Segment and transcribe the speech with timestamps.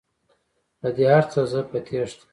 [0.81, 2.23] له دې هرڅه زه په تیښته